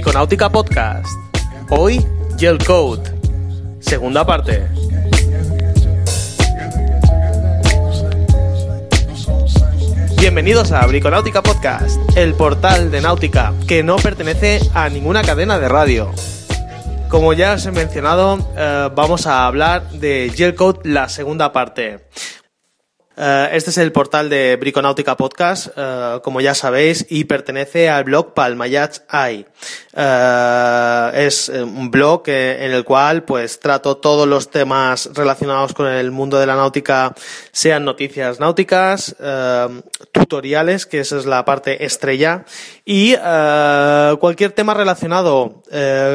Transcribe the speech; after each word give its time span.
Briconáutica 0.00 0.48
Podcast. 0.48 1.06
Hoy, 1.68 2.02
Gel 2.38 2.56
Code. 2.56 3.02
Segunda 3.80 4.24
parte. 4.24 4.66
Bienvenidos 10.18 10.72
a 10.72 10.86
Briconáutica 10.86 11.42
Podcast, 11.42 12.00
el 12.16 12.32
portal 12.32 12.90
de 12.90 13.02
náutica 13.02 13.52
que 13.68 13.82
no 13.82 13.96
pertenece 13.96 14.60
a 14.72 14.88
ninguna 14.88 15.22
cadena 15.22 15.58
de 15.58 15.68
radio. 15.68 16.10
Como 17.10 17.34
ya 17.34 17.52
os 17.52 17.66
he 17.66 17.70
mencionado, 17.70 18.38
eh, 18.56 18.88
vamos 18.94 19.26
a 19.26 19.46
hablar 19.46 19.90
de 19.90 20.32
Gel 20.34 20.54
Code, 20.54 20.80
la 20.88 21.10
segunda 21.10 21.52
parte. 21.52 22.06
Eh, 23.22 23.50
este 23.52 23.68
es 23.68 23.76
el 23.76 23.92
portal 23.92 24.30
de 24.30 24.56
Briconáutica 24.56 25.14
Podcast, 25.14 25.68
eh, 25.76 26.20
como 26.24 26.40
ya 26.40 26.54
sabéis, 26.54 27.04
y 27.10 27.24
pertenece 27.24 27.90
al 27.90 28.04
blog 28.04 28.32
Palmayats 28.32 29.02
AI. 29.08 29.44
Eh, 29.94 31.10
es 31.26 31.50
un 31.50 31.90
blog 31.90 32.22
en 32.28 32.72
el 32.72 32.82
cual 32.82 33.24
pues 33.24 33.60
trato 33.60 33.98
todos 33.98 34.26
los 34.26 34.50
temas 34.50 35.10
relacionados 35.12 35.74
con 35.74 35.86
el 35.86 36.10
mundo 36.10 36.38
de 36.38 36.46
la 36.46 36.56
náutica, 36.56 37.14
sean 37.52 37.84
noticias 37.84 38.40
náuticas, 38.40 39.14
tutoriales, 40.12 40.86
que 40.86 41.00
esa 41.00 41.18
es 41.18 41.26
la 41.26 41.44
parte 41.44 41.84
estrella, 41.84 42.46
y 42.86 43.14
cualquier 44.18 44.52
tema 44.52 44.72
relacionado 44.72 45.62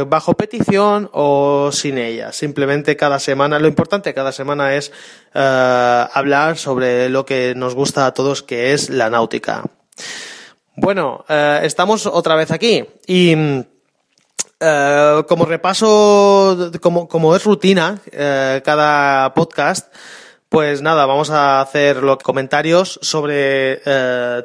bajo 0.08 0.34
petición 0.34 1.10
o 1.14 1.70
sin 1.72 2.00
ella. 2.00 2.32
Simplemente 2.32 2.96
cada 2.96 3.20
semana, 3.20 3.60
lo 3.60 3.68
importante 3.68 4.14
cada 4.14 4.32
semana 4.32 4.74
es 4.76 4.92
hablar 5.36 6.58
sobre 6.58 7.10
lo 7.10 7.26
que 7.26 7.54
nos 7.56 7.76
gusta 7.76 8.06
a 8.06 8.14
todos, 8.14 8.42
que 8.42 8.74
es 8.74 8.90
la 8.90 9.10
náutica. 9.10 9.64
Bueno, 10.78 11.24
eh, 11.30 11.62
estamos 11.64 12.06
otra 12.06 12.36
vez 12.36 12.52
aquí 12.52 12.84
y 13.08 13.34
eh, 14.60 15.24
como 15.26 15.46
repaso, 15.46 16.70
como, 16.82 17.36
es 17.36 17.46
rutina 17.46 17.98
eh, 18.12 18.62
cada 18.66 19.34
podcast, 19.34 19.94
pues 20.50 20.82
nada, 20.82 21.06
vamos 21.06 21.30
a 21.30 21.62
hacer 21.62 22.04
los 22.04 22.18
comentarios 22.18 23.00
sobre 23.02 23.78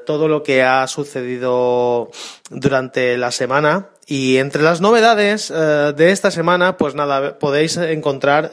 todo 0.06 0.28
lo 0.28 0.42
que 0.42 0.62
ha 0.62 0.86
sucedido 0.86 2.10
durante 2.48 3.16
la 3.16 3.32
semana. 3.32 3.88
Y 4.10 4.38
entre 4.38 4.62
las 4.62 4.80
novedades 4.80 5.50
de 5.50 6.10
esta 6.10 6.32
semana, 6.32 6.76
pues 6.76 6.96
nada, 6.96 7.38
podéis 7.38 7.76
encontrar 7.76 8.50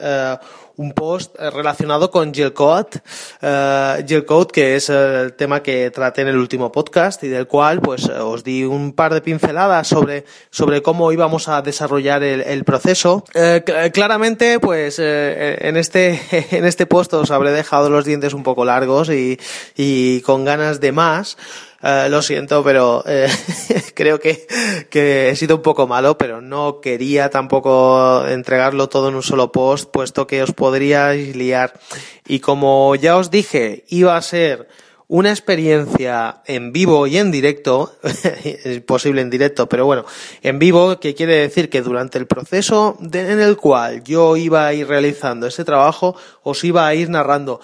un 0.78 0.92
post 0.92 1.34
eh, 1.38 1.50
relacionado 1.50 2.10
con 2.10 2.32
Gelcode, 2.32 3.02
uh, 3.42 4.46
que 4.46 4.76
es 4.76 4.88
el 4.88 5.34
tema 5.34 5.62
que 5.62 5.90
traté 5.90 6.22
en 6.22 6.28
el 6.28 6.36
último 6.36 6.72
podcast 6.72 7.22
y 7.24 7.28
del 7.28 7.46
cual 7.46 7.80
pues 7.80 8.08
os 8.08 8.44
di 8.44 8.64
un 8.64 8.92
par 8.92 9.12
de 9.12 9.20
pinceladas 9.20 9.88
sobre, 9.88 10.24
sobre 10.50 10.80
cómo 10.80 11.10
íbamos 11.12 11.48
a 11.48 11.62
desarrollar 11.62 12.22
el, 12.22 12.64
proceso. 12.64 13.24
Eh, 13.34 13.62
claramente 13.92 14.60
pues 14.60 14.98
en 15.00 15.76
este 15.76 16.20
en 16.56 16.64
este 16.64 16.86
post 16.86 17.12
os 17.14 17.30
habré 17.30 17.50
dejado 17.50 17.90
los 17.90 18.04
dientes 18.04 18.32
un 18.32 18.44
poco 18.44 18.64
largos 18.64 19.10
y, 19.10 19.38
y 19.76 20.20
con 20.20 20.44
ganas 20.44 20.80
de 20.80 20.92
más. 20.92 21.36
Eh, 21.80 22.08
lo 22.10 22.22
siento, 22.22 22.64
pero 22.64 23.04
eh, 23.06 23.28
creo 23.94 24.18
que, 24.18 24.46
que 24.90 25.30
he 25.30 25.36
sido 25.36 25.47
un 25.54 25.62
poco 25.62 25.86
malo, 25.86 26.18
pero 26.18 26.40
no 26.40 26.80
quería 26.80 27.30
tampoco 27.30 28.26
entregarlo 28.26 28.88
todo 28.88 29.08
en 29.08 29.14
un 29.14 29.22
solo 29.22 29.52
post, 29.52 29.90
puesto 29.90 30.26
que 30.26 30.42
os 30.42 30.52
podríais 30.52 31.36
liar. 31.36 31.78
Y 32.26 32.40
como 32.40 32.94
ya 32.96 33.16
os 33.16 33.30
dije, 33.30 33.84
iba 33.88 34.16
a 34.16 34.22
ser 34.22 34.68
una 35.08 35.30
experiencia 35.30 36.42
en 36.44 36.72
vivo 36.72 37.06
y 37.06 37.16
en 37.16 37.30
directo, 37.30 37.92
es 38.02 38.80
posible 38.82 39.22
en 39.22 39.30
directo, 39.30 39.68
pero 39.68 39.86
bueno, 39.86 40.04
en 40.42 40.58
vivo, 40.58 41.00
que 41.00 41.14
quiere 41.14 41.36
decir 41.36 41.70
que 41.70 41.80
durante 41.80 42.18
el 42.18 42.26
proceso 42.26 42.96
en 43.00 43.40
el 43.40 43.56
cual 43.56 44.04
yo 44.04 44.36
iba 44.36 44.66
a 44.66 44.74
ir 44.74 44.86
realizando 44.86 45.46
ese 45.46 45.64
trabajo, 45.64 46.14
os 46.42 46.62
iba 46.62 46.86
a 46.86 46.94
ir 46.94 47.08
narrando 47.08 47.60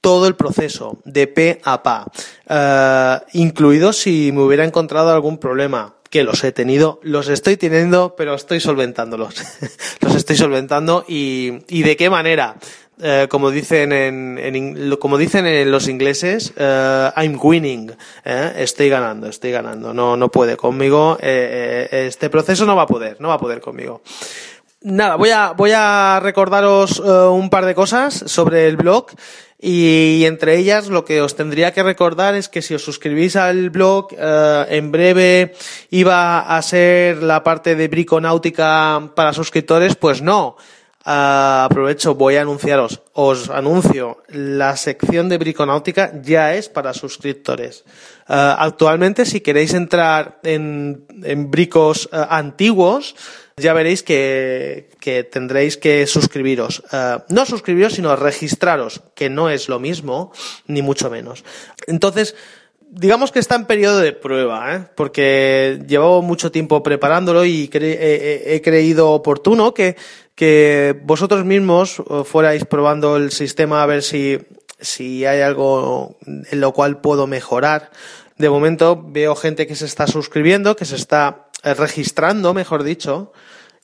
todo 0.00 0.26
el 0.26 0.34
proceso 0.34 0.98
de 1.04 1.26
P 1.26 1.60
a 1.64 1.82
pa, 1.82 2.06
uh, 2.48 3.26
incluido 3.32 3.92
si 3.92 4.32
me 4.32 4.42
hubiera 4.42 4.64
encontrado 4.64 5.12
algún 5.12 5.38
problema, 5.38 5.96
que 6.10 6.24
los 6.24 6.42
he 6.42 6.52
tenido, 6.52 7.00
los 7.02 7.28
estoy 7.28 7.56
teniendo, 7.56 8.16
pero 8.16 8.34
estoy 8.34 8.60
solventándolos. 8.60 9.34
los 10.00 10.16
estoy 10.16 10.36
solventando 10.36 11.04
y, 11.08 11.60
y 11.68 11.82
de 11.84 11.96
qué 11.96 12.10
manera. 12.10 12.56
Uh, 13.02 13.28
como 13.28 13.50
dicen 13.50 13.92
en, 13.92 14.94
como 14.98 15.16
dicen 15.16 15.46
en 15.46 15.70
los 15.70 15.88
ingleses, 15.88 16.52
uh, 16.58 17.18
I'm 17.18 17.38
winning, 17.42 17.90
¿eh? 18.26 18.52
estoy 18.58 18.90
ganando, 18.90 19.26
estoy 19.26 19.52
ganando, 19.52 19.94
no, 19.94 20.18
no 20.18 20.30
puede 20.30 20.58
conmigo, 20.58 21.16
eh, 21.18 21.88
eh, 21.90 22.06
este 22.06 22.28
proceso 22.28 22.66
no 22.66 22.76
va 22.76 22.82
a 22.82 22.86
poder, 22.86 23.18
no 23.18 23.28
va 23.28 23.34
a 23.34 23.38
poder 23.38 23.62
conmigo. 23.62 24.02
Nada, 24.82 25.16
voy 25.16 25.30
a, 25.30 25.52
voy 25.52 25.72
a 25.74 26.20
recordaros 26.22 27.00
un 27.00 27.50
par 27.50 27.66
de 27.66 27.74
cosas 27.74 28.14
sobre 28.26 28.66
el 28.66 28.76
blog. 28.76 29.08
Y 29.62 30.24
entre 30.24 30.56
ellas 30.56 30.88
lo 30.88 31.04
que 31.04 31.20
os 31.20 31.36
tendría 31.36 31.74
que 31.74 31.82
recordar 31.82 32.34
es 32.34 32.48
que 32.48 32.62
si 32.62 32.74
os 32.74 32.82
suscribís 32.82 33.36
al 33.36 33.68
blog, 33.68 34.08
eh, 34.16 34.66
en 34.70 34.90
breve 34.90 35.52
iba 35.90 36.56
a 36.56 36.62
ser 36.62 37.22
la 37.22 37.44
parte 37.44 37.76
de 37.76 37.88
briconáutica 37.88 39.10
para 39.14 39.34
suscriptores, 39.34 39.96
pues 39.96 40.22
no. 40.22 40.56
Uh, 41.00 41.64
aprovecho, 41.64 42.14
voy 42.14 42.36
a 42.36 42.42
anunciaros, 42.42 43.00
os 43.14 43.48
anuncio, 43.48 44.22
la 44.28 44.76
sección 44.76 45.30
de 45.30 45.38
Briconáutica 45.38 46.12
ya 46.20 46.54
es 46.54 46.68
para 46.68 46.92
suscriptores. 46.92 47.84
Uh, 48.28 48.52
actualmente, 48.58 49.24
si 49.24 49.40
queréis 49.40 49.72
entrar 49.72 50.40
en, 50.42 51.06
en 51.24 51.50
bricos 51.50 52.10
uh, 52.12 52.26
antiguos, 52.28 53.16
ya 53.56 53.72
veréis 53.72 54.02
que, 54.02 54.90
que 55.00 55.24
tendréis 55.24 55.76
que 55.76 56.06
suscribiros. 56.06 56.82
Uh, 56.92 57.22
no 57.28 57.46
suscribiros, 57.46 57.94
sino 57.94 58.16
registraros, 58.16 59.02
que 59.14 59.30
no 59.30 59.50
es 59.50 59.68
lo 59.68 59.78
mismo, 59.78 60.32
ni 60.66 60.82
mucho 60.82 61.10
menos. 61.10 61.44
Entonces, 61.86 62.34
digamos 62.90 63.32
que 63.32 63.38
está 63.38 63.54
en 63.54 63.66
periodo 63.66 63.98
de 63.98 64.12
prueba, 64.12 64.74
¿eh? 64.74 64.84
porque 64.96 65.80
llevo 65.86 66.22
mucho 66.22 66.50
tiempo 66.50 66.82
preparándolo 66.82 67.44
y 67.44 67.70
he, 67.72 68.54
he, 68.54 68.62
creído 68.62 69.10
oportuno 69.10 69.72
que, 69.72 69.96
que 70.34 70.98
vosotros 71.04 71.44
mismos 71.44 72.02
fuerais 72.24 72.64
probando 72.64 73.16
el 73.16 73.30
sistema 73.30 73.82
a 73.82 73.86
ver 73.86 74.02
si, 74.02 74.38
si 74.80 75.24
hay 75.24 75.40
algo 75.40 76.16
en 76.26 76.60
lo 76.60 76.72
cual 76.72 77.00
puedo 77.00 77.26
mejorar. 77.26 77.90
De 78.38 78.48
momento 78.48 79.00
veo 79.06 79.36
gente 79.36 79.66
que 79.66 79.76
se 79.76 79.84
está 79.84 80.06
suscribiendo, 80.06 80.74
que 80.74 80.86
se 80.86 80.96
está 80.96 81.49
registrando, 81.62 82.54
mejor 82.54 82.82
dicho, 82.82 83.32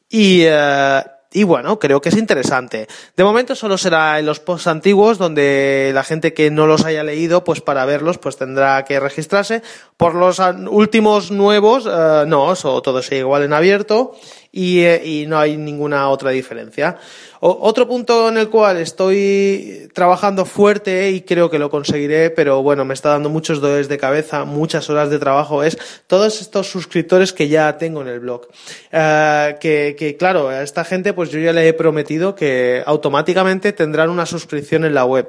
y, 0.08 0.46
uh, 0.46 1.02
y 1.32 1.42
bueno, 1.44 1.78
creo 1.78 2.00
que 2.00 2.08
es 2.08 2.16
interesante. 2.16 2.86
De 3.16 3.24
momento 3.24 3.54
solo 3.54 3.76
será 3.76 4.18
en 4.18 4.26
los 4.26 4.40
posts 4.40 4.68
antiguos 4.68 5.18
donde 5.18 5.90
la 5.92 6.04
gente 6.04 6.32
que 6.32 6.50
no 6.50 6.66
los 6.66 6.84
haya 6.84 7.02
leído, 7.02 7.44
pues 7.44 7.60
para 7.60 7.84
verlos, 7.84 8.18
pues 8.18 8.36
tendrá 8.36 8.84
que 8.84 9.00
registrarse. 9.00 9.62
Por 9.96 10.14
los 10.14 10.40
últimos 10.70 11.30
nuevos, 11.30 11.86
uh, 11.86 12.24
no, 12.26 12.52
eso 12.52 12.80
todo 12.80 13.02
sigue 13.02 13.18
igual 13.18 13.42
en 13.42 13.52
abierto 13.52 14.14
y, 14.56 14.80
eh, 14.80 15.02
y 15.04 15.26
no 15.26 15.38
hay 15.38 15.58
ninguna 15.58 16.08
otra 16.08 16.30
diferencia. 16.30 16.96
Otro 17.40 17.86
punto 17.86 18.30
en 18.30 18.38
el 18.38 18.48
cual 18.48 18.78
estoy 18.78 19.90
trabajando 19.92 20.46
fuerte 20.46 21.10
y 21.10 21.20
creo 21.20 21.50
que 21.50 21.58
lo 21.58 21.68
conseguiré, 21.68 22.30
pero 22.30 22.62
bueno, 22.62 22.86
me 22.86 22.94
está 22.94 23.10
dando 23.10 23.28
muchos 23.28 23.60
dolores 23.60 23.88
de 23.88 23.98
cabeza, 23.98 24.46
muchas 24.46 24.88
horas 24.88 25.10
de 25.10 25.18
trabajo, 25.18 25.62
es 25.62 25.76
todos 26.06 26.40
estos 26.40 26.68
suscriptores 26.68 27.34
que 27.34 27.48
ya 27.48 27.76
tengo 27.76 28.00
en 28.00 28.08
el 28.08 28.20
blog. 28.20 28.46
Uh, 28.90 29.58
que, 29.60 29.94
que 29.98 30.16
claro, 30.18 30.48
a 30.48 30.62
esta 30.62 30.84
gente 30.84 31.12
pues 31.12 31.28
yo 31.28 31.38
ya 31.38 31.52
le 31.52 31.68
he 31.68 31.74
prometido 31.74 32.34
que 32.34 32.82
automáticamente 32.86 33.74
tendrán 33.74 34.08
una 34.08 34.24
suscripción 34.24 34.86
en 34.86 34.94
la 34.94 35.04
web. 35.04 35.28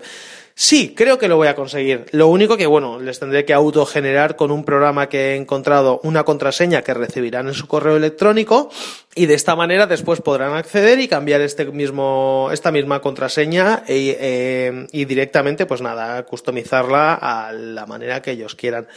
Sí, 0.59 0.95
creo 0.95 1.19
que 1.19 1.27
lo 1.27 1.37
voy 1.37 1.49
a 1.49 1.53
conseguir. 1.53 2.07
Lo 2.13 2.29
único 2.29 2.57
que, 2.57 2.65
bueno, 2.65 2.99
les 2.99 3.19
tendré 3.19 3.45
que 3.45 3.53
autogenerar 3.53 4.35
con 4.35 4.49
un 4.49 4.63
programa 4.63 5.07
que 5.07 5.33
he 5.33 5.35
encontrado 5.35 6.01
una 6.01 6.23
contraseña 6.23 6.81
que 6.81 6.95
recibirán 6.95 7.47
en 7.47 7.53
su 7.53 7.67
correo 7.67 7.95
electrónico 7.95 8.71
y 9.13 9.27
de 9.27 9.35
esta 9.35 9.55
manera 9.55 9.85
después 9.85 10.19
podrán 10.19 10.55
acceder 10.55 10.99
y 10.99 11.07
cambiar 11.07 11.41
este 11.41 11.65
mismo, 11.65 12.49
esta 12.51 12.71
misma 12.71 13.01
contraseña 13.01 13.83
y, 13.87 14.15
eh, 14.17 14.87
directamente, 14.91 15.67
pues 15.67 15.83
nada, 15.83 16.25
customizarla 16.25 17.13
a 17.13 17.53
la 17.53 17.85
manera 17.85 18.23
que 18.23 18.31
ellos 18.31 18.55
quieran. 18.55 18.87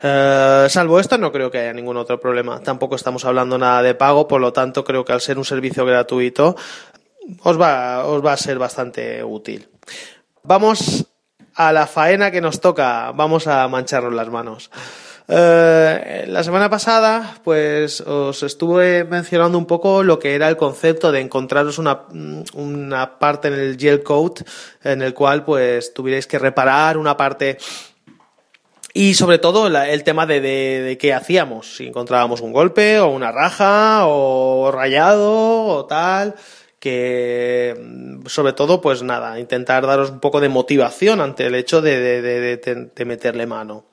Eh, 0.00 0.68
salvo 0.70 1.00
esto, 1.00 1.18
no 1.18 1.30
creo 1.30 1.50
que 1.50 1.58
haya 1.58 1.74
ningún 1.74 1.98
otro 1.98 2.18
problema. 2.18 2.62
Tampoco 2.62 2.96
estamos 2.96 3.26
hablando 3.26 3.58
nada 3.58 3.82
de 3.82 3.94
pago, 3.94 4.26
por 4.26 4.40
lo 4.40 4.54
tanto, 4.54 4.84
creo 4.84 5.04
que 5.04 5.12
al 5.12 5.20
ser 5.20 5.36
un 5.36 5.44
servicio 5.44 5.84
gratuito, 5.84 6.56
os 7.42 7.60
va, 7.60 8.06
os 8.06 8.24
va 8.24 8.32
a 8.32 8.38
ser 8.38 8.58
bastante 8.58 9.22
útil. 9.22 9.68
Vamos 10.42 11.09
a 11.68 11.72
la 11.72 11.86
faena 11.86 12.30
que 12.30 12.40
nos 12.40 12.60
toca, 12.60 13.12
vamos 13.12 13.46
a 13.46 13.68
mancharnos 13.68 14.14
las 14.14 14.30
manos. 14.30 14.70
Eh, 15.28 16.24
la 16.26 16.42
semana 16.42 16.70
pasada, 16.70 17.36
pues 17.44 18.00
os 18.00 18.42
estuve 18.42 19.04
mencionando 19.04 19.58
un 19.58 19.66
poco 19.66 20.02
lo 20.02 20.18
que 20.18 20.34
era 20.34 20.48
el 20.48 20.56
concepto 20.56 21.12
de 21.12 21.20
encontraros 21.20 21.78
una, 21.78 22.06
una 22.54 23.18
parte 23.18 23.48
en 23.48 23.54
el 23.54 23.76
gel 23.78 24.02
code 24.02 24.42
en 24.82 25.02
el 25.02 25.12
cual 25.12 25.44
pues 25.44 25.92
tuvierais 25.92 26.26
que 26.26 26.38
reparar 26.38 26.96
una 26.96 27.18
parte. 27.18 27.58
Y 28.94 29.12
sobre 29.12 29.38
todo 29.38 29.66
el 29.66 30.02
tema 30.02 30.24
de, 30.24 30.40
de, 30.40 30.98
qué 30.98 31.12
hacíamos, 31.12 31.76
si 31.76 31.88
encontrábamos 31.88 32.40
un 32.40 32.52
golpe 32.52 32.98
o 32.98 33.08
una 33.08 33.30
raja 33.30 34.06
o 34.06 34.72
rayado 34.72 35.66
o 35.66 35.84
tal, 35.84 36.34
que 36.80 38.20
sobre 38.26 38.54
todo 38.54 38.80
pues 38.80 39.02
nada, 39.02 39.38
intentar 39.38 39.86
daros 39.86 40.10
un 40.10 40.18
poco 40.18 40.40
de 40.40 40.48
motivación 40.48 41.20
ante 41.20 41.46
el 41.46 41.54
hecho 41.54 41.80
de, 41.80 42.22
de 42.58 43.04
meterle 43.04 43.46
mano. 43.46 43.84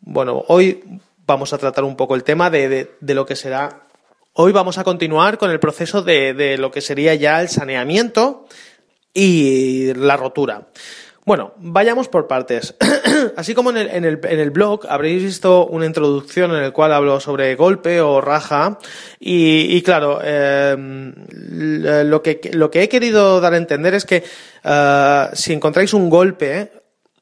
Bueno, 0.00 0.44
hoy 0.48 0.82
vamos 1.26 1.52
a 1.52 1.58
tratar 1.58 1.84
un 1.84 1.96
poco 1.96 2.14
el 2.14 2.24
tema 2.24 2.50
de, 2.50 2.90
lo 3.00 3.24
que 3.24 3.36
será. 3.36 3.86
Hoy 4.32 4.52
vamos 4.52 4.78
a 4.78 4.84
continuar 4.84 5.38
con 5.38 5.50
el 5.50 5.60
proceso 5.60 6.02
de 6.02 6.56
lo 6.58 6.70
que 6.70 6.80
sería 6.80 7.14
ya 7.14 7.40
el 7.40 7.48
saneamiento 7.48 8.46
y 9.14 9.94
la 9.94 10.16
rotura. 10.16 10.68
Bueno, 11.28 11.52
vayamos 11.58 12.08
por 12.08 12.26
partes. 12.26 12.74
Así 13.36 13.54
como 13.54 13.68
en 13.68 13.76
el, 13.76 13.88
en, 13.88 14.06
el, 14.06 14.18
en 14.22 14.40
el, 14.40 14.50
blog 14.50 14.86
habréis 14.88 15.22
visto 15.22 15.66
una 15.66 15.84
introducción 15.84 16.52
en 16.52 16.64
el 16.64 16.72
cual 16.72 16.90
hablo 16.90 17.20
sobre 17.20 17.54
golpe 17.54 18.00
o 18.00 18.22
raja 18.22 18.78
y, 19.20 19.82
claro, 19.82 20.20
em, 20.24 21.12
lo, 21.28 22.22
que, 22.22 22.40
lo 22.54 22.70
que 22.70 22.82
he 22.82 22.88
querido 22.88 23.42
dar 23.42 23.52
a 23.52 23.58
entender 23.58 23.92
es 23.92 24.06
que 24.06 24.24
eh, 24.64 25.26
si 25.34 25.52
encontráis 25.52 25.92
un 25.92 26.08
golpe 26.08 26.72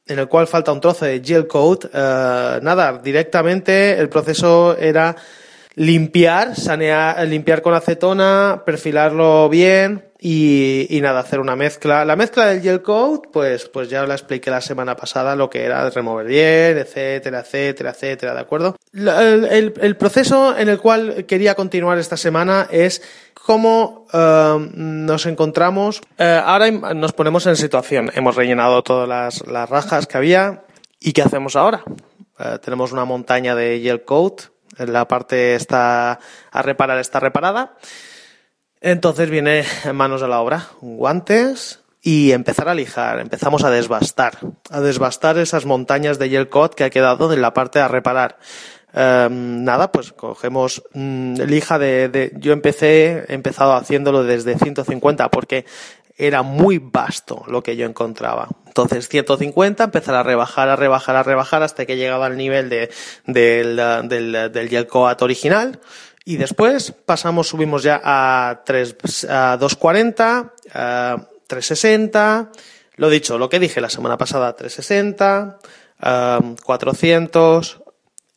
en 0.05 0.19
el 0.19 0.29
cual 0.29 0.47
falta 0.47 0.71
un 0.71 0.79
trozo 0.79 1.03
de 1.03 1.21
gel 1.21 1.45
coat, 1.45 1.83
eh, 1.93 2.59
nada, 2.61 3.01
directamente 3.03 3.99
el 3.99 4.07
proceso 4.07 4.77
era 4.77 5.17
limpiar, 5.77 6.55
sanear, 6.55 7.25
limpiar 7.27 7.61
con 7.61 7.75
acetona, 7.75 8.63
perfilarlo 8.65 9.47
bien, 9.47 10.07
y, 10.19 10.99
nada, 11.03 11.19
hacer 11.19 11.39
una 11.39 11.55
mezcla. 11.55 12.03
La 12.03 12.15
mezcla 12.15 12.47
del 12.47 12.61
gel 12.63 12.81
coat, 12.81 13.27
pues, 13.31 13.69
pues 13.69 13.87
ya 13.87 14.05
la 14.07 14.15
expliqué 14.15 14.49
la 14.49 14.61
semana 14.61 14.95
pasada 14.95 15.35
lo 15.35 15.51
que 15.51 15.63
era 15.63 15.87
remover 15.91 16.25
bien, 16.25 16.79
etcétera, 16.79 17.41
etcétera, 17.41 17.91
etcétera, 17.91 18.33
¿de 18.33 18.39
acuerdo? 18.39 18.75
El, 18.91 19.73
el, 19.79 19.95
proceso 19.97 20.57
en 20.57 20.69
el 20.69 20.79
cual 20.79 21.25
quería 21.27 21.53
continuar 21.53 21.99
esta 21.99 22.17
semana 22.17 22.67
es 22.71 23.03
cómo 23.45 24.07
eh, 24.11 24.69
nos 24.73 25.27
encontramos. 25.27 26.01
Eh, 26.17 26.41
ahora 26.43 26.71
nos 26.71 27.13
ponemos 27.13 27.45
en 27.45 27.55
situación. 27.55 28.09
Hemos 28.15 28.35
rellenado 28.35 28.81
todas 28.81 29.07
las, 29.07 29.45
las 29.45 29.69
rajas 29.69 30.07
que 30.07 30.17
había. 30.17 30.63
¿Y 30.99 31.13
qué 31.13 31.21
hacemos 31.21 31.55
ahora? 31.55 31.83
Eh, 32.39 32.57
tenemos 32.63 32.91
una 32.91 33.05
montaña 33.05 33.53
de 33.53 33.79
gel 33.83 34.03
coat. 34.03 34.56
La 34.77 35.07
parte 35.07 35.55
está 35.55 36.19
a 36.51 36.61
reparar, 36.61 36.99
está 36.99 37.19
reparada. 37.19 37.75
Entonces 38.81 39.29
viene 39.29 39.63
manos 39.93 40.21
a 40.21 40.27
la 40.27 40.39
obra, 40.39 40.67
guantes 40.81 41.79
y 42.01 42.31
empezar 42.31 42.69
a 42.69 42.75
lijar. 42.75 43.19
Empezamos 43.19 43.63
a 43.63 43.69
desbastar, 43.69 44.37
a 44.69 44.81
desbastar 44.81 45.37
esas 45.37 45.65
montañas 45.65 46.19
de 46.19 46.29
gel 46.29 46.49
coat 46.49 46.73
que 46.73 46.83
ha 46.83 46.89
quedado 46.89 47.33
en 47.33 47.41
la 47.41 47.53
parte 47.53 47.79
a 47.79 47.87
reparar. 47.87 48.37
Em, 48.93 49.63
nada, 49.63 49.91
pues 49.91 50.13
cogemos 50.13 50.83
mm, 50.93 51.41
lija 51.41 51.77
de, 51.77 52.09
de, 52.09 52.33
Yo 52.37 52.53
empecé, 52.53 53.25
he 53.27 53.33
empezado 53.33 53.73
haciéndolo 53.73 54.23
desde 54.23 54.57
150 54.57 55.29
porque 55.29 55.65
era 56.17 56.41
muy 56.41 56.79
vasto 56.79 57.43
lo 57.47 57.61
que 57.61 57.75
yo 57.75 57.85
encontraba. 57.85 58.47
Entonces 58.77 59.09
150, 59.09 59.85
empezar 59.85 60.13
a 60.13 60.21
rebajar, 60.21 60.69
a 60.69 60.75
rebajar, 60.75 61.15
a 61.15 61.23
rebajar 61.23 61.63
hasta 61.63 61.87
que 61.87 61.97
llegaba 61.97 62.27
al 62.27 62.37
nivel 62.37 62.69
de, 62.69 62.91
del, 63.25 63.75
del, 64.03 64.51
del 64.51 64.69
gel 64.69 64.85
coat 64.85 65.19
original 65.23 65.79
y 66.25 66.37
después 66.37 66.91
pasamos, 66.91 67.47
subimos 67.47 67.81
ya 67.81 67.99
a, 68.03 68.61
3, 68.63 69.27
a 69.29 69.57
240, 69.57 70.53
a 70.73 71.27
360, 71.47 72.51
lo 72.97 73.09
dicho, 73.09 73.39
lo 73.39 73.49
que 73.49 73.59
dije 73.59 73.81
la 73.81 73.89
semana 73.89 74.15
pasada, 74.15 74.55
360, 74.55 75.57
400, 76.63 77.81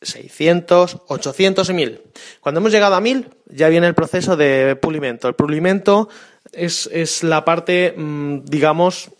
600, 0.01 0.97
800 1.07 1.69
y 1.69 1.73
1000. 1.73 2.01
Cuando 2.39 2.61
hemos 2.61 2.71
llegado 2.71 2.95
a 2.95 3.01
1000, 3.01 3.29
ya 3.45 3.69
viene 3.69 3.85
el 3.85 3.93
proceso 3.93 4.35
de 4.35 4.75
pulimento. 4.75 5.27
El 5.27 5.35
pulimento 5.35 6.09
es, 6.51 6.89
es 6.91 7.21
la 7.21 7.45
parte, 7.45 7.93
mm, 7.95 8.45
digamos, 8.45 9.11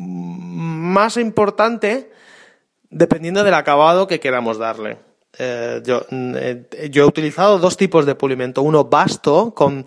más 0.00 1.16
importante 1.16 2.10
dependiendo 2.90 3.44
del 3.44 3.54
acabado 3.54 4.06
que 4.06 4.20
queramos 4.20 4.58
darle. 4.58 4.98
Eh, 5.38 5.80
yo, 5.84 6.04
eh, 6.10 6.88
yo, 6.90 7.04
he 7.04 7.06
utilizado 7.06 7.58
dos 7.58 7.76
tipos 7.76 8.04
de 8.04 8.16
pulimento. 8.16 8.62
Uno 8.62 8.84
vasto, 8.84 9.54
con, 9.54 9.84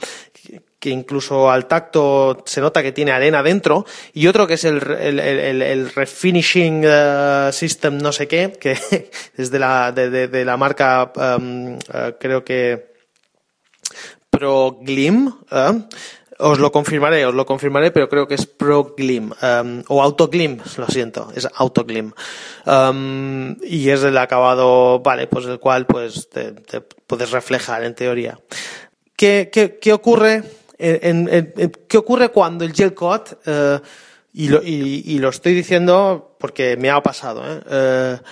que 0.79 0.89
incluso 0.89 1.49
al 1.49 1.65
tacto 1.65 2.43
se 2.45 2.61
nota 2.61 2.81
que 2.81 2.91
tiene 2.91 3.11
arena 3.11 3.43
dentro, 3.43 3.85
y 4.13 4.27
otro 4.27 4.47
que 4.47 4.55
es 4.55 4.65
el, 4.65 4.81
el, 4.91 5.19
el, 5.61 5.89
refinishing 5.91 6.85
uh, 6.85 7.51
system 7.51 7.97
no 7.99 8.11
sé 8.11 8.27
qué, 8.27 8.53
que 8.59 8.77
es 9.37 9.51
de 9.51 9.59
la, 9.59 9.91
de, 9.91 10.27
de, 10.27 10.45
la 10.45 10.57
marca, 10.57 11.13
uh, 11.15 11.77
creo 12.19 12.43
que 12.43 12.93
ProGlim, 14.29 15.27
uh, 15.27 15.87
os 16.39 16.59
lo 16.59 16.71
confirmaré, 16.71 17.25
os 17.25 17.33
lo 17.33 17.45
confirmaré, 17.45 17.91
pero 17.91 18.09
creo 18.09 18.27
que 18.27 18.35
es 18.35 18.45
ProGlim 18.45 19.31
um, 19.31 19.83
o 19.87 20.01
AutoGlim, 20.01 20.59
lo 20.77 20.87
siento, 20.87 21.31
es 21.35 21.47
AutoGlim. 21.53 22.11
Um, 22.65 23.55
y 23.63 23.89
es 23.89 24.03
el 24.03 24.17
acabado, 24.17 24.99
vale, 24.99 25.27
pues 25.27 25.45
el 25.45 25.59
cual 25.59 25.85
pues 25.85 26.29
te, 26.29 26.53
puedes 27.07 27.31
reflejar 27.31 27.83
en 27.83 27.95
teoría. 27.95 28.39
¿Qué, 29.15 29.49
qué, 29.51 29.77
qué 29.79 29.93
ocurre? 29.93 30.43
En, 30.77 31.29
en, 31.31 31.71
¿Qué 31.87 31.97
ocurre 31.97 32.29
cuando 32.29 32.65
el 32.65 32.73
gel 32.73 32.93
coat, 32.93 33.33
uh, 33.47 33.79
y, 34.33 34.47
lo, 34.49 34.63
y, 34.63 35.03
y, 35.05 35.19
lo 35.19 35.29
estoy 35.29 35.53
diciendo 35.53 36.35
porque 36.39 36.75
me 36.77 36.89
ha 36.89 37.01
pasado, 37.03 37.43
¿eh? 37.45 38.19
Uh, 38.19 38.23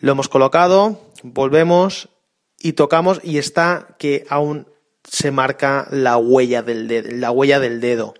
lo 0.00 0.12
hemos 0.12 0.28
colocado, 0.28 1.00
volvemos 1.22 2.08
y 2.58 2.72
tocamos 2.72 3.20
y 3.22 3.38
está 3.38 3.96
que 3.98 4.24
aún 4.28 4.66
se 5.10 5.30
marca 5.30 5.86
la 5.90 6.16
huella 6.16 6.62
del 6.62 6.88
dedo. 6.88 7.08
La 7.12 7.30
huella 7.30 7.60
del 7.60 7.80
dedo. 7.80 8.14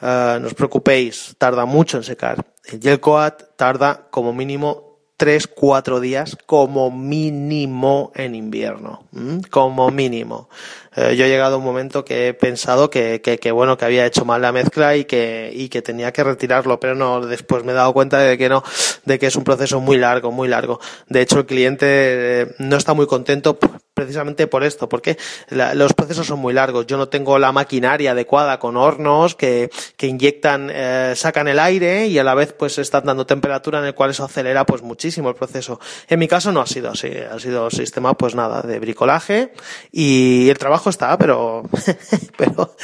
Uh, 0.00 0.40
no 0.40 0.48
os 0.48 0.54
preocupéis, 0.54 1.34
tarda 1.38 1.64
mucho 1.64 1.96
en 1.96 2.02
secar. 2.02 2.44
El 2.64 2.80
gel 2.80 3.00
coat 3.00 3.54
tarda 3.56 4.08
como 4.10 4.32
mínimo 4.32 4.92
3-4 5.22 6.00
días 6.00 6.36
como 6.46 6.90
mínimo 6.90 8.10
en 8.16 8.34
invierno. 8.34 9.04
Como 9.50 9.88
mínimo. 9.92 10.48
Eh, 10.96 11.14
yo 11.14 11.24
he 11.24 11.28
llegado 11.28 11.54
a 11.54 11.58
un 11.58 11.64
momento 11.64 12.04
que 12.04 12.26
he 12.26 12.34
pensado 12.34 12.90
que, 12.90 13.20
que, 13.20 13.38
que, 13.38 13.52
bueno, 13.52 13.78
que 13.78 13.84
había 13.84 14.04
hecho 14.04 14.24
mal 14.24 14.42
la 14.42 14.50
mezcla 14.50 14.96
y 14.96 15.04
que, 15.04 15.52
y 15.54 15.68
que 15.68 15.80
tenía 15.80 16.12
que 16.12 16.24
retirarlo, 16.24 16.80
pero 16.80 16.96
no, 16.96 17.24
después 17.24 17.62
me 17.62 17.70
he 17.70 17.74
dado 17.74 17.92
cuenta 17.92 18.18
de 18.18 18.36
que 18.36 18.48
no, 18.48 18.64
de 19.04 19.20
que 19.20 19.26
es 19.26 19.36
un 19.36 19.44
proceso 19.44 19.80
muy 19.80 19.96
largo, 19.96 20.32
muy 20.32 20.48
largo. 20.48 20.80
De 21.06 21.20
hecho, 21.20 21.38
el 21.38 21.46
cliente 21.46 21.86
eh, 21.86 22.54
no 22.58 22.76
está 22.76 22.92
muy 22.92 23.06
contento 23.06 23.60
precisamente 23.94 24.46
por 24.46 24.64
esto, 24.64 24.88
porque 24.88 25.18
los 25.50 25.92
procesos 25.92 26.26
son 26.26 26.38
muy 26.38 26.54
largos. 26.54 26.86
Yo 26.86 26.96
no 26.96 27.08
tengo 27.08 27.38
la 27.38 27.52
maquinaria 27.52 28.12
adecuada 28.12 28.58
con 28.58 28.76
hornos 28.76 29.34
que, 29.34 29.70
que 29.96 30.06
inyectan, 30.06 30.70
eh, 30.72 31.12
sacan 31.16 31.48
el 31.48 31.58
aire 31.58 32.06
y 32.06 32.18
a 32.18 32.24
la 32.24 32.34
vez 32.34 32.52
pues 32.52 32.78
están 32.78 33.04
dando 33.04 33.26
temperatura 33.26 33.80
en 33.80 33.86
el 33.86 33.94
cual 33.94 34.10
eso 34.10 34.24
acelera 34.24 34.64
pues 34.64 34.82
muchísimo 34.82 35.28
el 35.28 35.34
proceso. 35.34 35.80
En 36.08 36.18
mi 36.18 36.28
caso 36.28 36.52
no 36.52 36.60
ha 36.60 36.66
sido 36.66 36.90
así, 36.90 37.10
ha 37.10 37.38
sido 37.38 37.70
sistema 37.70 38.14
pues 38.14 38.34
nada, 38.34 38.62
de 38.62 38.78
bricolaje 38.78 39.52
y 39.90 40.48
el 40.48 40.58
trabajo 40.58 40.90
está, 40.90 41.16
pero, 41.18 41.62
pero 42.36 42.74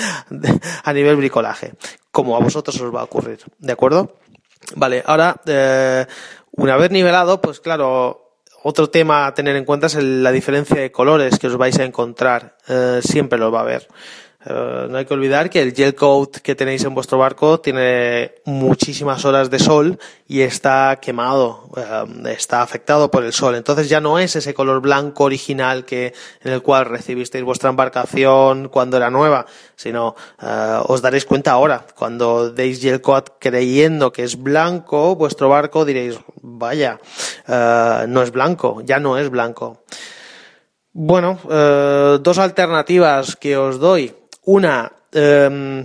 a 0.84 0.92
nivel 0.92 1.16
bricolaje, 1.16 1.72
como 2.10 2.36
a 2.36 2.40
vosotros 2.40 2.80
os 2.80 2.94
va 2.94 3.00
a 3.00 3.04
ocurrir, 3.04 3.40
¿de 3.58 3.72
acuerdo? 3.72 4.16
Vale, 4.76 5.02
ahora, 5.06 5.40
eh, 5.46 6.06
una 6.52 6.76
vez 6.76 6.90
nivelado, 6.90 7.40
pues 7.40 7.60
claro, 7.60 8.27
otro 8.68 8.90
tema 8.90 9.26
a 9.26 9.32
tener 9.32 9.56
en 9.56 9.64
cuenta 9.64 9.86
es 9.86 9.94
la 9.94 10.30
diferencia 10.30 10.78
de 10.78 10.92
colores 10.92 11.38
que 11.38 11.46
os 11.46 11.56
vais 11.56 11.78
a 11.78 11.84
encontrar. 11.84 12.54
Eh, 12.68 13.00
siempre 13.02 13.38
lo 13.38 13.50
va 13.50 13.60
a 13.60 13.62
haber. 13.62 13.88
Eh, 14.50 14.86
no 14.88 14.96
hay 14.96 15.04
que 15.04 15.12
olvidar 15.12 15.50
que 15.50 15.60
el 15.60 15.74
gel 15.74 15.94
coat 15.94 16.38
que 16.38 16.54
tenéis 16.54 16.82
en 16.84 16.94
vuestro 16.94 17.18
barco 17.18 17.60
tiene 17.60 18.36
muchísimas 18.46 19.26
horas 19.26 19.50
de 19.50 19.58
sol 19.58 19.98
y 20.26 20.40
está 20.40 20.98
quemado, 21.02 21.68
eh, 21.76 22.32
está 22.34 22.62
afectado 22.62 23.10
por 23.10 23.24
el 23.24 23.34
sol. 23.34 23.56
Entonces 23.56 23.90
ya 23.90 24.00
no 24.00 24.18
es 24.18 24.36
ese 24.36 24.54
color 24.54 24.80
blanco 24.80 25.24
original 25.24 25.84
que 25.84 26.14
en 26.42 26.52
el 26.52 26.62
cual 26.62 26.86
recibisteis 26.86 27.44
vuestra 27.44 27.68
embarcación 27.68 28.70
cuando 28.70 28.96
era 28.96 29.10
nueva, 29.10 29.44
sino 29.76 30.16
uh, 30.40 30.82
os 30.86 31.02
daréis 31.02 31.26
cuenta 31.26 31.52
ahora 31.52 31.84
cuando 31.94 32.50
deis 32.50 32.80
gel 32.80 33.02
coat 33.02 33.28
creyendo 33.38 34.12
que 34.12 34.24
es 34.24 34.42
blanco 34.42 35.14
vuestro 35.14 35.50
barco 35.50 35.84
diréis 35.84 36.18
vaya 36.40 36.98
no 37.46 38.22
es 38.22 38.30
blanco, 38.30 38.80
ya 38.84 38.98
no 38.98 39.18
es 39.18 39.28
blanco. 39.28 39.82
Bueno, 40.92 41.38
dos 42.20 42.38
alternativas 42.38 43.36
que 43.36 43.56
os 43.56 43.78
doy 43.78 44.14
una, 44.48 44.92
em, 45.12 45.84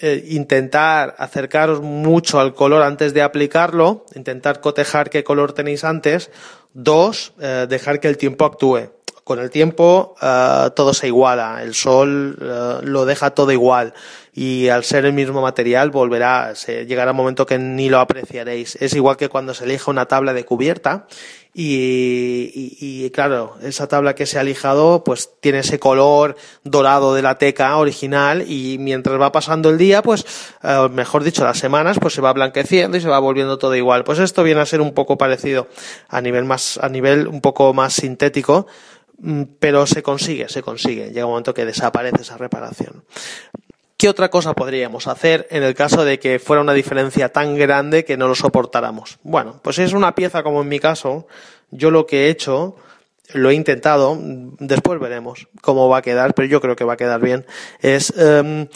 eh, 0.00 0.24
intentar 0.28 1.16
acercaros 1.18 1.80
mucho 1.80 2.38
al 2.38 2.54
color 2.54 2.82
antes 2.82 3.12
de 3.12 3.22
aplicarlo, 3.22 4.06
intentar 4.14 4.60
cotejar 4.60 5.10
qué 5.10 5.24
color 5.24 5.52
tenéis 5.52 5.82
antes. 5.82 6.30
Dos, 6.74 7.32
eh, 7.40 7.66
dejar 7.68 7.98
que 7.98 8.06
el 8.06 8.16
tiempo 8.16 8.44
actúe. 8.44 8.90
con 9.24 9.38
el 9.38 9.50
tiempo 9.50 10.16
uh, 10.20 10.70
todo 10.70 10.92
se 10.92 11.06
iguala, 11.06 11.62
el 11.62 11.74
sol 11.74 12.36
lo 12.82 13.04
deja 13.06 13.30
todo 13.30 13.52
igual 13.52 13.94
y 14.34 14.68
al 14.68 14.82
ser 14.82 15.04
el 15.04 15.12
mismo 15.12 15.40
material 15.40 15.92
volverá, 15.92 16.54
llegará 16.54 17.12
un 17.12 17.18
momento 17.18 17.46
que 17.46 17.56
ni 17.56 17.88
lo 17.88 18.00
apreciaréis. 18.00 18.76
Es 18.80 18.94
igual 18.94 19.16
que 19.16 19.28
cuando 19.28 19.54
se 19.54 19.64
elija 19.64 19.92
una 19.92 20.06
tabla 20.06 20.32
de 20.32 20.44
cubierta 20.44 21.06
y, 21.54 22.50
y, 22.54 23.04
y, 23.04 23.10
claro, 23.10 23.56
esa 23.62 23.86
tabla 23.86 24.14
que 24.14 24.24
se 24.24 24.38
ha 24.38 24.42
lijado 24.42 25.04
pues 25.04 25.32
tiene 25.40 25.58
ese 25.58 25.78
color 25.78 26.34
dorado 26.64 27.14
de 27.14 27.20
la 27.20 27.36
teca 27.36 27.76
original 27.76 28.50
y 28.50 28.78
mientras 28.78 29.20
va 29.20 29.32
pasando 29.32 29.68
el 29.68 29.76
día, 29.76 30.00
pues 30.00 30.24
eh, 30.62 30.88
mejor 30.90 31.24
dicho, 31.24 31.44
las 31.44 31.58
semanas, 31.58 31.98
pues 32.00 32.14
se 32.14 32.22
va 32.22 32.32
blanqueciendo 32.32 32.96
y 32.96 33.02
se 33.02 33.08
va 33.08 33.18
volviendo 33.18 33.58
todo 33.58 33.74
igual. 33.76 34.02
Pues 34.02 34.18
esto 34.18 34.42
viene 34.42 34.62
a 34.62 34.66
ser 34.66 34.80
un 34.80 34.94
poco 34.94 35.18
parecido 35.18 35.68
a 36.08 36.22
nivel 36.22 36.46
más, 36.46 36.78
a 36.78 36.88
nivel 36.88 37.28
un 37.28 37.42
poco 37.42 37.74
más 37.74 37.92
sintético, 37.92 38.66
mm, 39.18 39.42
pero 39.58 39.86
se 39.86 40.02
consigue, 40.02 40.48
se 40.48 40.62
consigue. 40.62 41.10
Llega 41.10 41.26
un 41.26 41.32
momento 41.32 41.52
que 41.52 41.66
desaparece 41.66 42.22
esa 42.22 42.38
reparación. 42.38 43.04
¿Qué 44.02 44.08
otra 44.08 44.30
cosa 44.30 44.52
podríamos 44.52 45.06
hacer 45.06 45.46
en 45.48 45.62
el 45.62 45.76
caso 45.76 46.04
de 46.04 46.18
que 46.18 46.40
fuera 46.40 46.60
una 46.60 46.72
diferencia 46.72 47.28
tan 47.28 47.56
grande 47.56 48.04
que 48.04 48.16
no 48.16 48.26
lo 48.26 48.34
soportáramos? 48.34 49.20
Bueno, 49.22 49.60
pues 49.62 49.78
es 49.78 49.92
una 49.92 50.16
pieza 50.16 50.42
como 50.42 50.60
en 50.60 50.66
mi 50.66 50.80
caso, 50.80 51.28
yo 51.70 51.92
lo 51.92 52.04
que 52.04 52.26
he 52.26 52.28
hecho, 52.28 52.74
lo 53.32 53.50
he 53.50 53.54
intentado, 53.54 54.18
después 54.58 54.98
veremos 54.98 55.46
cómo 55.60 55.88
va 55.88 55.98
a 55.98 56.02
quedar, 56.02 56.34
pero 56.34 56.48
yo 56.48 56.60
creo 56.60 56.74
que 56.74 56.82
va 56.82 56.94
a 56.94 56.96
quedar 56.96 57.20
bien, 57.20 57.46
es 57.78 58.12
um, 58.16 58.66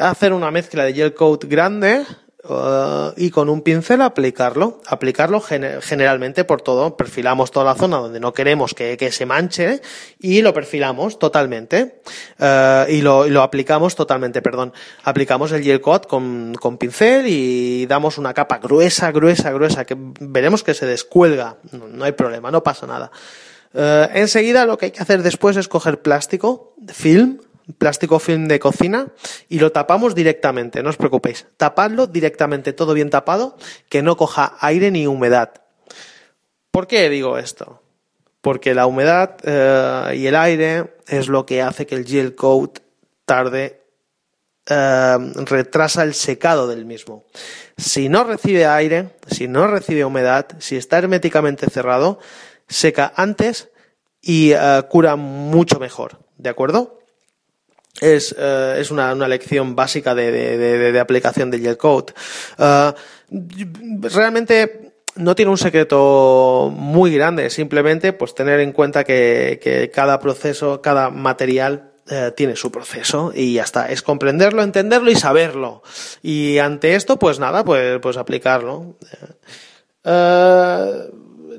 hacer 0.00 0.32
una 0.32 0.52
mezcla 0.52 0.84
de 0.84 0.94
gel 0.94 1.14
coat 1.14 1.46
grande, 1.46 2.06
Uh, 2.44 3.12
y 3.16 3.30
con 3.30 3.48
un 3.48 3.62
pincel 3.62 4.00
aplicarlo, 4.00 4.80
aplicarlo 4.88 5.40
gen 5.40 5.80
generalmente 5.80 6.42
por 6.42 6.60
todo, 6.60 6.96
perfilamos 6.96 7.52
toda 7.52 7.66
la 7.66 7.76
zona 7.76 7.98
donde 7.98 8.18
no 8.18 8.32
queremos 8.32 8.74
que, 8.74 8.96
que 8.96 9.12
se 9.12 9.26
manche 9.26 9.80
y 10.18 10.42
lo 10.42 10.52
perfilamos 10.52 11.20
totalmente. 11.20 12.00
Uh, 12.40 12.90
y, 12.90 13.00
lo, 13.00 13.28
y, 13.28 13.30
lo, 13.30 13.42
aplicamos 13.42 13.94
totalmente, 13.94 14.42
perdón, 14.42 14.72
aplicamos 15.04 15.52
el 15.52 15.62
gel 15.62 15.80
coat 15.80 16.08
con, 16.08 16.54
con, 16.60 16.78
pincel 16.78 17.26
y 17.28 17.86
damos 17.86 18.18
una 18.18 18.34
capa 18.34 18.58
gruesa, 18.58 19.12
gruesa, 19.12 19.52
gruesa 19.52 19.84
que 19.84 19.96
veremos 19.96 20.64
que 20.64 20.74
se 20.74 20.84
descuelga, 20.84 21.58
no, 21.70 21.86
no 21.86 22.04
hay 22.04 22.12
problema, 22.12 22.50
no 22.50 22.64
pasa 22.64 22.88
nada. 22.88 23.12
Uh, 23.72 24.10
enseguida 24.14 24.66
lo 24.66 24.78
que 24.78 24.86
hay 24.86 24.90
que 24.90 25.02
hacer 25.02 25.22
después 25.22 25.56
es 25.56 25.68
coger 25.68 26.02
plástico, 26.02 26.74
film, 26.88 27.38
plástico 27.78 28.18
film 28.18 28.48
de 28.48 28.58
cocina 28.58 29.08
y 29.48 29.58
lo 29.58 29.72
tapamos 29.72 30.14
directamente, 30.14 30.82
no 30.82 30.90
os 30.90 30.96
preocupéis. 30.96 31.46
Tapadlo 31.56 32.06
directamente, 32.06 32.72
todo 32.72 32.94
bien 32.94 33.10
tapado, 33.10 33.56
que 33.88 34.02
no 34.02 34.16
coja 34.16 34.56
aire 34.60 34.90
ni 34.90 35.06
humedad. 35.06 35.52
¿Por 36.70 36.86
qué 36.86 37.08
digo 37.08 37.38
esto? 37.38 37.82
Porque 38.40 38.74
la 38.74 38.86
humedad 38.86 39.36
eh, 39.44 40.16
y 40.16 40.26
el 40.26 40.34
aire 40.34 40.94
es 41.06 41.28
lo 41.28 41.46
que 41.46 41.62
hace 41.62 41.86
que 41.86 41.94
el 41.94 42.06
gel 42.06 42.34
coat 42.34 42.80
tarde, 43.24 43.82
eh, 44.66 45.16
retrasa 45.34 46.02
el 46.02 46.14
secado 46.14 46.66
del 46.66 46.84
mismo. 46.84 47.24
Si 47.76 48.08
no 48.08 48.24
recibe 48.24 48.66
aire, 48.66 49.10
si 49.26 49.48
no 49.48 49.66
recibe 49.66 50.04
humedad, 50.04 50.46
si 50.58 50.76
está 50.76 50.98
herméticamente 50.98 51.68
cerrado, 51.68 52.18
seca 52.68 53.12
antes 53.16 53.70
y 54.20 54.54
uh, 54.54 54.86
cura 54.88 55.16
mucho 55.16 55.80
mejor. 55.80 56.20
¿De 56.36 56.48
acuerdo? 56.48 57.01
Es, 58.00 58.32
uh, 58.32 58.74
es 58.78 58.90
una, 58.90 59.12
una, 59.12 59.28
lección 59.28 59.76
básica 59.76 60.14
de, 60.14 60.32
de, 60.32 60.58
de, 60.58 60.92
de 60.92 61.00
aplicación 61.00 61.50
de 61.50 61.60
gel 61.60 61.76
coat. 61.76 62.12
Uh, 62.58 62.92
realmente 64.08 64.92
no 65.16 65.34
tiene 65.34 65.50
un 65.50 65.58
secreto 65.58 66.72
muy 66.74 67.14
grande, 67.14 67.50
simplemente 67.50 68.12
pues 68.12 68.34
tener 68.34 68.60
en 68.60 68.72
cuenta 68.72 69.04
que, 69.04 69.60
que 69.62 69.90
cada 69.90 70.18
proceso, 70.20 70.80
cada 70.80 71.10
material 71.10 71.92
eh, 72.08 72.32
tiene 72.34 72.56
su 72.56 72.72
proceso 72.72 73.30
y 73.34 73.54
ya 73.54 73.62
está. 73.62 73.90
Es 73.90 74.02
comprenderlo, 74.02 74.62
entenderlo 74.62 75.10
y 75.10 75.16
saberlo. 75.16 75.82
Y 76.22 76.58
ante 76.58 76.94
esto, 76.94 77.18
pues 77.18 77.38
nada, 77.38 77.64
pues, 77.64 78.00
pues 78.00 78.16
aplicarlo. 78.16 78.96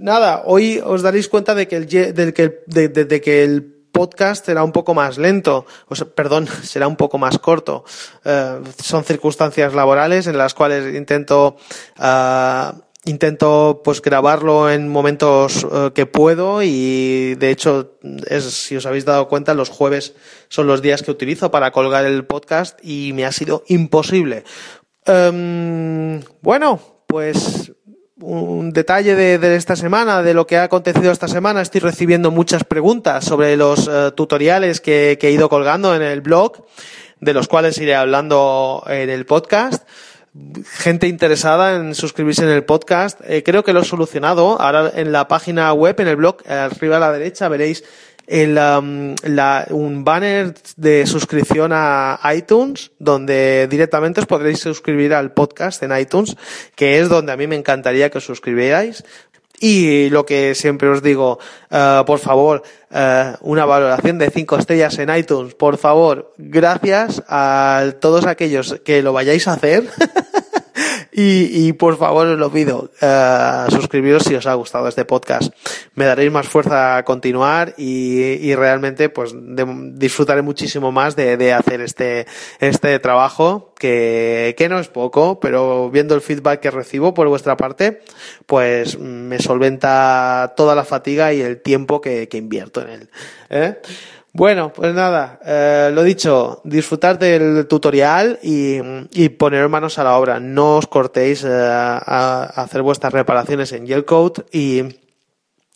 Nada, 0.04 0.44
hoy 0.46 0.82
os 0.84 1.02
daréis 1.02 1.30
cuenta 1.30 1.56
de 1.56 1.68
que 1.68 1.78
el, 1.78 1.88
de, 1.88 2.34
que, 2.34 2.64
de 2.68 3.22
que 3.22 3.44
el 3.44 3.83
podcast 3.94 4.46
será 4.46 4.64
un 4.66 4.74
poco 4.74 4.94
más 4.94 5.18
lento, 5.18 5.66
o 5.88 5.96
sea, 5.96 6.08
perdón, 6.08 6.48
será 6.64 6.90
un 6.90 6.98
poco 6.98 7.18
más 7.18 7.40
corto. 7.40 7.86
Uh, 8.26 8.66
son 8.84 9.06
circunstancias 9.06 9.74
laborales 9.74 10.28
en 10.28 10.38
las 10.38 10.54
cuales 10.54 10.94
intento 10.94 11.56
uh, 12.00 12.78
intento 13.06 13.82
pues 13.84 14.02
grabarlo 14.02 14.70
en 14.70 14.88
momentos 14.88 15.64
uh, 15.66 15.92
que 15.94 16.06
puedo 16.06 16.64
y 16.64 17.36
de 17.36 17.52
hecho 17.52 17.98
es 18.28 18.46
si 18.46 18.78
os 18.78 18.86
habéis 18.86 19.06
dado 19.06 19.28
cuenta 19.28 19.54
los 19.54 19.70
jueves 19.70 20.16
son 20.48 20.68
los 20.68 20.82
días 20.82 21.04
que 21.04 21.12
utilizo 21.12 21.52
para 21.52 21.72
colgar 21.72 22.06
el 22.06 22.26
podcast 22.26 22.80
y 22.82 23.12
me 23.14 23.26
ha 23.26 23.32
sido 23.32 23.64
imposible. 23.68 24.44
Um, 25.06 26.22
bueno, 26.42 26.80
pues 27.08 27.74
un 28.20 28.72
detalle 28.72 29.16
de, 29.16 29.56
esta 29.56 29.76
semana, 29.76 30.22
de 30.22 30.34
lo 30.34 30.46
que 30.46 30.58
ha 30.58 30.64
acontecido 30.64 31.12
esta 31.12 31.28
semana. 31.28 31.62
Estoy 31.62 31.82
recibiendo 31.82 32.32
muchas 32.32 32.64
preguntas 32.64 33.26
sobre 33.26 33.58
los 33.58 33.88
uh, 33.88 34.12
tutoriales 34.12 34.82
que, 34.82 35.18
que, 35.20 35.30
he 35.30 35.32
ido 35.32 35.50
colgando 35.50 35.96
en 35.96 36.02
el 36.02 36.22
blog, 36.22 36.66
de 37.20 37.34
los 37.34 37.48
cuales 37.48 37.78
iré 37.78 37.96
hablando 37.96 38.84
en 38.88 39.10
el 39.10 39.26
podcast. 39.26 39.88
Gente 40.66 41.08
interesada 41.08 41.76
en 41.76 41.96
suscribirse 41.96 42.44
en 42.44 42.50
el 42.50 42.64
podcast. 42.64 43.20
Eh, 43.24 43.44
creo 43.44 43.64
que 43.64 43.74
lo 43.74 43.82
he 43.82 43.86
solucionado. 43.86 44.60
Ahora 44.60 44.92
en 44.96 45.12
la 45.12 45.28
página 45.28 45.72
web, 45.74 46.00
en 46.00 46.08
el 46.08 46.16
blog, 46.16 46.38
arriba 46.48 46.98
a 46.98 47.00
la 47.00 47.12
derecha, 47.12 47.50
veréis 47.50 47.84
el, 48.28 48.58
um, 48.58 49.16
la, 49.24 49.66
un 49.70 50.04
banner 50.04 50.54
de 50.76 51.06
suscripción 51.06 51.72
a 51.74 52.20
iTunes, 52.36 52.92
donde 53.00 53.68
directamente 53.70 54.22
os 54.22 54.28
podréis 54.28 54.60
suscribir 54.60 55.14
al 55.14 55.34
podcast 55.34 55.84
en 55.84 55.98
iTunes, 55.98 56.36
que 56.76 57.00
es 57.00 57.10
donde 57.10 57.32
a 57.32 57.38
mí 57.38 57.48
me 57.48 57.56
encantaría 57.56 58.10
que 58.10 58.20
os 58.20 58.26
suscribierais. 58.26 59.04
Y 59.60 60.10
lo 60.10 60.26
que 60.26 60.56
siempre 60.56 60.90
os 60.90 61.02
digo, 61.02 61.40
uh, 61.72 62.04
por 62.06 62.20
favor, 62.20 62.64
uh, 62.92 63.38
una 63.42 63.66
valoración 63.66 64.18
de 64.18 64.30
cinco 64.30 64.58
estrellas 64.58 64.98
en 65.00 65.16
iTunes, 65.16 65.54
por 65.54 65.78
favor, 65.78 66.34
gracias 66.38 67.24
a 67.30 67.94
todos 68.02 68.26
aquellos 68.26 68.82
que 68.84 69.02
lo 69.02 69.14
vayáis 69.14 69.48
a 69.48 69.54
hacer. 69.54 69.88
Y, 71.16 71.68
y, 71.68 71.74
por 71.74 71.98
favor 71.98 72.26
os 72.26 72.40
lo 72.40 72.52
pido, 72.52 72.90
uh, 73.02 73.70
suscribiros 73.70 74.24
si 74.24 74.34
os 74.34 74.48
ha 74.48 74.56
gustado 74.56 74.88
este 74.88 75.06
podcast. 75.06 75.54
Me 75.94 76.06
daréis 76.06 76.32
más 76.32 76.48
fuerza 76.48 76.98
a 76.98 77.06
continuar 77.06 77.76
y, 77.78 78.20
y 78.20 78.56
realmente 78.56 79.10
pues 79.10 79.36
disfrutaré 79.36 80.42
muchísimo 80.42 80.92
más 80.92 81.16
de, 81.16 81.38
de, 81.38 81.54
hacer 81.54 81.82
este, 81.82 82.26
este 82.60 82.98
trabajo 82.98 83.74
que, 83.78 84.56
que 84.58 84.70
no 84.70 84.80
es 84.80 84.88
poco, 84.88 85.40
pero 85.40 85.92
viendo 85.92 86.16
el 86.16 86.22
feedback 86.22 86.60
que 86.62 86.72
recibo 86.72 87.14
por 87.14 87.28
vuestra 87.28 87.58
parte, 87.58 88.02
pues 88.48 88.98
me 88.98 89.38
solventa 89.38 90.54
toda 90.58 90.74
la 90.74 90.84
fatiga 90.84 91.32
y 91.32 91.42
el 91.42 91.62
tiempo 91.62 92.02
que, 92.02 92.28
que 92.28 92.38
invierto 92.38 92.82
en 92.82 92.90
él. 92.90 93.10
¿eh? 93.52 93.78
Bueno, 94.36 94.74
pues 94.74 94.96
nada, 94.96 95.40
eh, 95.46 95.92
lo 95.94 96.02
dicho, 96.02 96.60
disfrutar 96.64 97.20
del 97.20 97.68
tutorial 97.68 98.40
y, 98.42 99.30
poner 99.30 99.70
manos 99.70 100.00
a 100.00 100.04
la 100.04 100.18
obra. 100.18 100.40
No 100.40 100.78
os 100.78 100.88
cortéis 100.88 101.44
eh, 101.44 101.50
a, 101.52 102.42
hacer 102.56 102.82
vuestras 102.82 103.14
reparaciones 103.14 103.72
en 103.74 103.86
Gelcoat 103.86 104.40
y, 104.52 104.82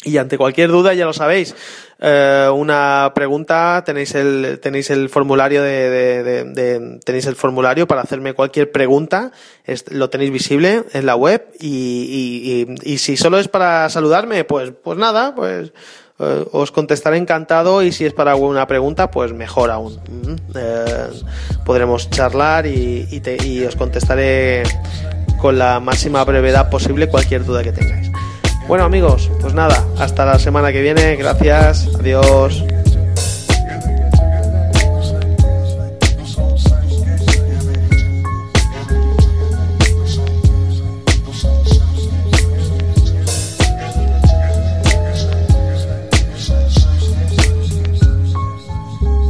y 0.04 0.18
ante 0.18 0.40
cualquier 0.40 0.72
duda, 0.72 0.96
ya 0.96 1.06
lo 1.06 1.14
sabéis, 1.14 1.56
eh, 2.00 2.50
una 2.52 3.12
pregunta, 3.14 3.84
tenéis 3.86 4.16
el, 4.16 4.60
tenéis 4.60 4.90
el 4.90 5.10
formulario 5.10 5.62
de, 5.62 7.00
tenéis 7.06 7.28
el 7.28 7.36
formulario 7.36 7.86
para 7.86 8.02
hacerme 8.02 8.34
cualquier 8.34 8.72
pregunta, 8.72 9.32
es, 9.66 9.86
lo 9.92 10.10
tenéis 10.10 10.32
visible 10.32 10.84
en 10.94 11.06
la 11.06 11.16
web 11.16 11.48
y, 11.60 12.66
y, 12.84 12.92
y 12.92 12.98
si 12.98 13.18
solo 13.18 13.38
es 13.38 13.50
para 13.50 13.88
saludarme, 13.92 14.46
pues, 14.46 14.72
pues 14.84 14.98
nada, 14.98 15.36
pues, 15.36 15.72
eh, 16.20 16.46
os 16.52 16.72
contestaré 16.72 17.18
encantado 17.18 17.84
y 17.84 17.92
si 17.92 18.06
es 18.06 18.14
para 18.14 18.32
alguna 18.32 18.66
pregunta, 18.68 19.12
pues 19.12 19.34
mejor 19.34 19.72
aún. 19.72 20.00
Eh, 20.56 21.08
podremos 21.66 22.10
charlar 22.10 22.66
y, 22.66 23.08
y, 23.12 23.20
te, 23.20 23.38
y 23.46 23.64
os 23.66 23.76
contestaré 23.76 24.64
con 25.40 25.58
la 25.58 25.80
máxima 25.80 26.24
brevedad 26.24 26.70
posible 26.70 27.08
cualquier 27.08 27.46
duda 27.46 27.64
que 27.64 27.72
tengáis. 27.72 28.12
Bueno 28.68 28.84
amigos, 28.84 29.32
pues 29.40 29.54
nada, 29.54 29.82
hasta 29.98 30.26
la 30.26 30.40
semana 30.40 30.74
que 30.74 30.82
viene, 30.82 31.16
gracias, 31.16 31.88
adiós. 32.00 32.64